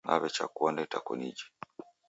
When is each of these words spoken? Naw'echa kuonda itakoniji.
Naw'echa 0.05 0.45
kuonda 0.55 0.81
itakoniji. 0.87 1.45